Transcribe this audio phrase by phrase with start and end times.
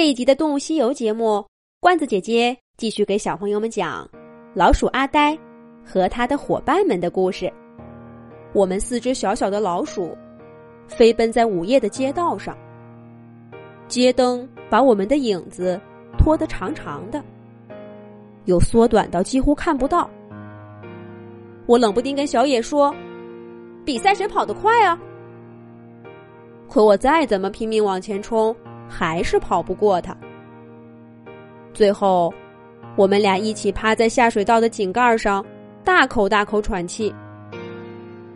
[0.00, 1.44] 这一集的《动物西游》节目，
[1.78, 4.08] 罐子姐姐继续给小朋友们讲
[4.54, 5.38] 老鼠阿呆
[5.84, 7.52] 和他的伙伴们的故事。
[8.54, 10.16] 我们四只小小的老鼠
[10.88, 12.56] 飞奔在午夜的街道上，
[13.88, 15.78] 街灯把我们的影子
[16.16, 17.22] 拖得长长的，
[18.46, 20.08] 又缩短到几乎看不到。
[21.66, 22.90] 我冷不丁跟小野说
[23.84, 24.98] ：“比赛谁跑得快啊？”
[26.70, 28.56] 可我再怎么拼命往前冲。
[28.90, 30.14] 还是跑不过他。
[31.72, 32.34] 最后，
[32.96, 35.42] 我们俩一起趴在下水道的井盖上，
[35.84, 37.14] 大口大口喘气。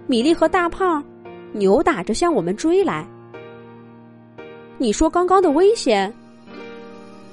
[0.06, 1.04] 米粒和大胖
[1.52, 3.04] 扭打着向我们追来。
[4.78, 6.12] 你说刚刚的危险，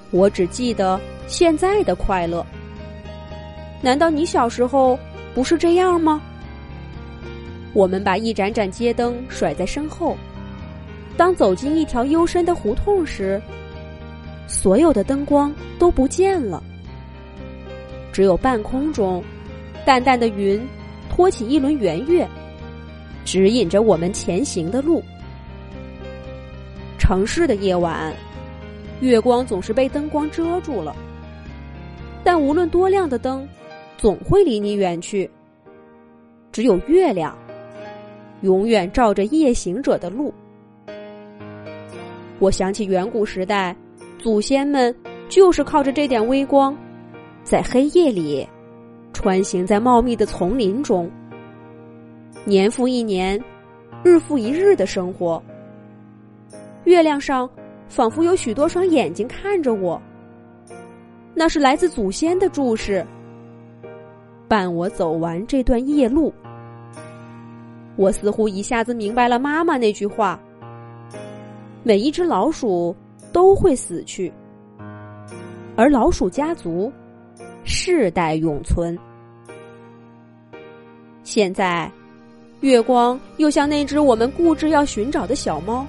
[0.10, 2.46] 我只记得现在的快乐。
[3.82, 4.98] 难道你小时候
[5.34, 6.22] 不是这样吗？
[7.74, 10.18] 我们把一盏盏街灯甩在身后。
[11.18, 13.42] 当走进一条幽深的胡同时，
[14.48, 16.62] 所有的灯光都不见了，
[18.12, 19.24] 只有半空中
[19.86, 20.60] 淡淡的云
[21.10, 22.28] 托起一轮圆月，
[23.24, 25.04] 指引着我们前行的路。
[26.98, 28.14] 城市的夜晚，
[29.00, 30.96] 月光总是被灯光遮住了，
[32.24, 33.48] 但无论多亮的灯，
[33.98, 35.30] 总会离你远去。
[36.52, 37.38] 只有月亮，
[38.42, 40.34] 永远照着夜行者的路。
[42.42, 43.76] 我想起远古时代，
[44.18, 44.94] 祖先们
[45.30, 46.76] 就是靠着这点微光，
[47.44, 48.50] 在黑夜里
[49.14, 51.08] 穿行在茂密的丛林中，
[52.44, 53.40] 年复一年，
[54.04, 55.42] 日复一日的生活。
[56.86, 57.48] 月亮上
[57.88, 60.02] 仿佛有许多双眼睛看着我，
[61.36, 63.06] 那是来自祖先的注视，
[64.48, 66.34] 伴我走完这段夜路。
[67.98, 70.40] 我似乎一下子明白了妈妈那句话。
[71.84, 72.96] 每一只老鼠
[73.34, 74.32] 都会死去，
[75.76, 76.92] 而老鼠家族
[77.64, 78.98] 世代永存。
[81.24, 81.92] 现在，
[82.60, 85.86] 月光又像那只我们固执要寻找的小猫，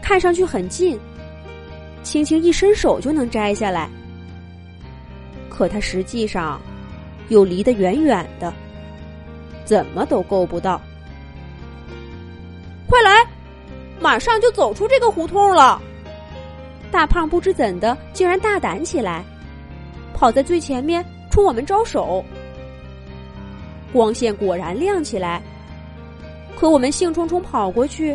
[0.00, 0.98] 看上去很近，
[2.02, 3.90] 轻轻一伸手就能摘下来，
[5.50, 6.60] 可它实际上
[7.28, 8.52] 又离得远远的，
[9.64, 10.80] 怎么都够不到。
[12.86, 13.23] 快来！
[14.04, 15.80] 马上就走出这个胡同了。
[16.92, 19.24] 大胖不知怎的，竟然大胆起来，
[20.12, 22.22] 跑在最前面冲我们招手。
[23.94, 25.42] 光线果然亮起来，
[26.54, 28.14] 可我们兴冲冲跑过去，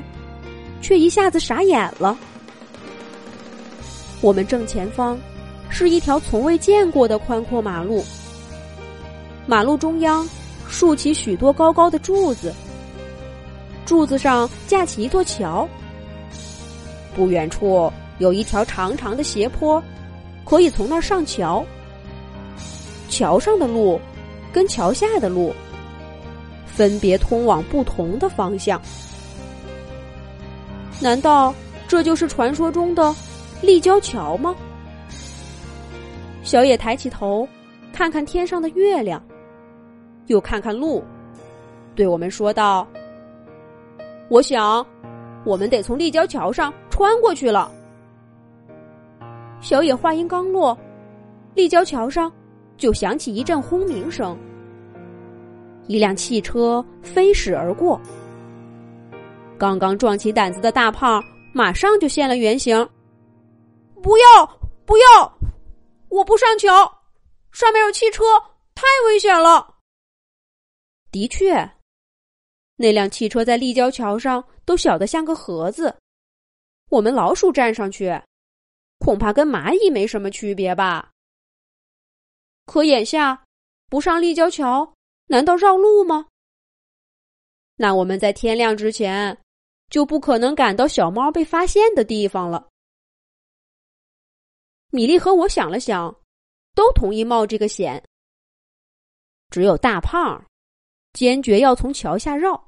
[0.80, 2.16] 却一下子傻眼了。
[4.22, 5.20] 我们正前方
[5.72, 8.06] 是一条从未见过的宽阔马路，
[9.48, 10.30] 马路中央
[10.68, 12.54] 竖起许多高高的柱子。
[13.88, 15.68] 柱子上架起一座桥，
[17.16, 19.82] 不远处有一条长长的斜坡，
[20.46, 21.66] 可以从那儿上桥。
[23.10, 24.00] 桥上的路
[24.54, 25.54] 跟桥下的路
[26.66, 28.80] 分别通往不同的方向。
[31.02, 31.54] 难道
[31.88, 33.16] 这就是传说中的
[33.62, 34.56] 立交桥吗？
[36.44, 37.48] 小野抬起头，
[37.92, 39.22] 看看天上的月亮，
[40.28, 41.04] 又看看路，
[41.96, 42.88] 对我们说道。
[44.30, 44.86] 我想，
[45.44, 47.72] 我们得从立交桥上穿过去了。
[49.62, 50.78] 小野话音刚落，
[51.56, 52.30] 立交桥上
[52.76, 54.38] 就响起一阵轰鸣声，
[55.88, 57.98] 一辆汽车飞驶而过。
[59.58, 61.24] 刚刚壮起胆子的大胖
[61.54, 62.78] 马上就现了原形。
[64.04, 65.34] 不要，不要！
[66.10, 66.70] 我不上桥，
[67.54, 68.26] 上面有汽车，
[68.76, 69.76] 太危险了。
[71.14, 71.70] 的确。
[72.76, 75.96] 那辆汽车在立交桥上都小得像个盒子，
[76.90, 78.12] 我们老鼠站上去，
[78.98, 81.12] 恐怕跟蚂蚁没什么区别吧？
[82.66, 83.44] 可眼下
[83.88, 84.94] 不上立交桥，
[85.28, 86.28] 难道绕路吗？
[87.76, 89.38] 那我们在天亮之前
[89.90, 92.68] 就不可能赶到小猫被发现的地方了。
[94.92, 96.16] 米粒和我想了想，
[96.76, 98.04] 都同意冒这个险。
[99.50, 100.46] 只有大胖
[101.14, 102.68] 坚决要从桥下绕。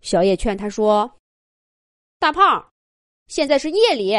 [0.00, 1.10] 小野劝他说
[2.20, 2.70] ：“大胖，
[3.28, 4.14] 现在是夜里，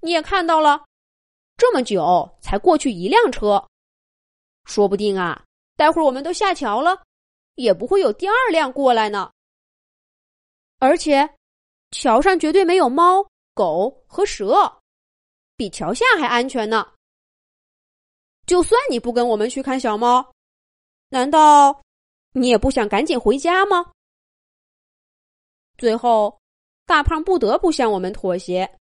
[0.00, 0.86] 你也看到了，
[1.56, 3.68] 这么久才过去一辆车，
[4.64, 5.44] 说不定啊，
[5.74, 7.02] 待会儿我们都下桥了，
[7.56, 9.32] 也不会有第二辆过来呢。
[10.78, 11.28] 而且，
[11.90, 14.80] 桥上绝对没有猫、狗和蛇，
[15.56, 16.94] 比桥下还安全呢。
[18.46, 20.32] 就算你不跟我们去看小猫，
[21.08, 21.82] 难道
[22.30, 23.90] 你也不想赶紧回家吗？”
[25.76, 26.37] 最后，
[26.88, 28.78] 大胖不得不向我们妥协，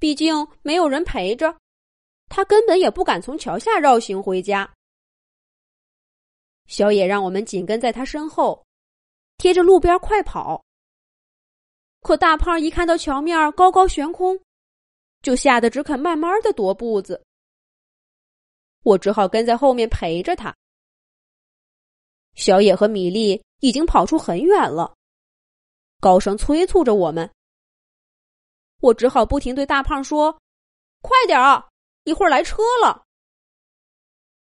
[0.00, 1.56] 毕竟没有人陪着，
[2.28, 4.68] 他根本也不敢从桥下绕行回家。
[6.66, 8.66] 小野让我们紧跟在他身后，
[9.38, 10.64] 贴着路边快跑。
[12.00, 14.36] 可大胖一看到桥面高高悬空，
[15.22, 17.24] 就吓得只肯慢慢的踱步子。
[18.82, 20.52] 我只好跟在后面陪着他。
[22.34, 24.92] 小野和米粒已经跑出很远了，
[26.02, 27.32] 高声催促着我们。
[28.80, 30.36] 我只好不停对大胖说
[31.00, 31.68] ：“快点啊，
[32.02, 33.04] 一会儿来车了。”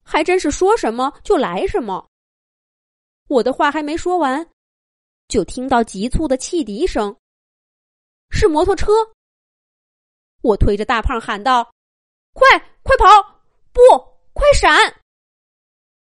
[0.04, 2.10] 还真是说什么就来什么。
[3.30, 4.46] 我的话还没说完，
[5.30, 7.16] 就听到急促的汽笛声，
[8.31, 8.92] 是摩托车。
[10.42, 11.74] 我推着大胖喊道
[12.36, 12.46] ：“快
[12.84, 13.06] 快跑！
[13.72, 13.81] 不，
[14.34, 15.02] 快闪！”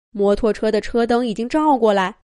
[0.09, 2.19] 摩托车的车灯已经照过来，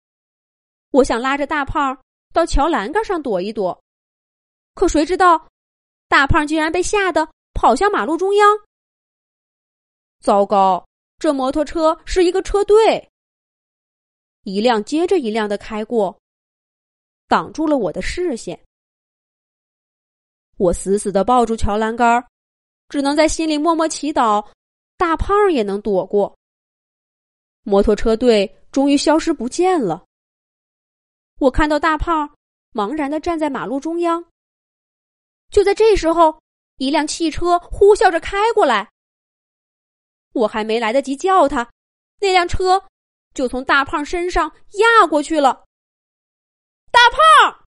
[0.90, 3.80] 我想拉着大胖到桥栏杆上躲一躲，
[4.74, 5.48] 可谁知道，
[6.08, 8.60] 大胖竟然被吓得跑向马路中央。
[10.20, 10.84] 糟糕，
[11.20, 13.08] 这摩托车是一个车队，
[14.44, 16.18] 一辆接着一辆的开过，
[17.28, 18.60] 挡住了我的视线。
[20.58, 22.26] 我死死的抱住桥栏杆，
[22.90, 24.44] 只能在心里默默祈祷，
[24.98, 26.36] 大胖也能躲过。
[27.64, 30.04] 摩托车队终于消失不见了。
[31.40, 32.38] 我看到大胖
[32.74, 34.24] 茫然的站在马路中央。
[35.52, 36.42] 就在这时候，
[36.78, 38.92] 一辆汽车呼啸着开过来。
[40.34, 41.72] 我还没来得及叫他，
[42.20, 42.84] 那辆车
[43.34, 45.66] 就从大胖身上压过去了。
[46.92, 47.66] 大胖！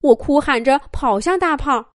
[0.00, 1.92] 我哭喊着跑向大胖。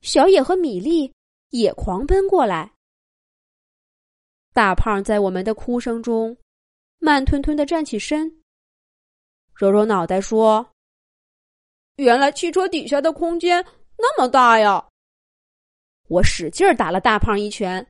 [0.00, 1.14] 小野和米粒
[1.50, 2.72] 也狂奔过来。
[4.52, 6.36] 大胖在我们的哭声中，
[6.98, 8.42] 慢吞吞的站起身，
[9.54, 10.68] 揉揉脑袋说
[11.96, 13.64] ：“原来汽车底下的空间
[13.96, 14.86] 那么大呀！”
[16.08, 17.84] 我使劲打了大胖一拳，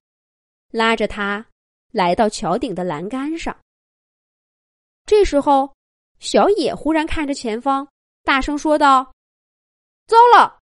[0.70, 1.44] 拉着他
[1.90, 3.56] 来到桥顶的栏杆上。
[5.04, 5.74] 这时候，
[6.20, 7.86] 小野忽然看着前方，
[8.22, 9.12] 大声说道
[10.06, 10.58] ：“糟了，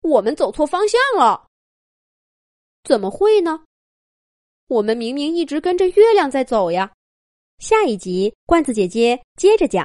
[0.00, 1.46] 我们走错方向了！
[2.84, 3.64] 怎么会呢？”
[4.68, 6.92] 我们明明一直跟着月亮在走呀！
[7.58, 9.84] 下一集，罐子姐姐接着讲。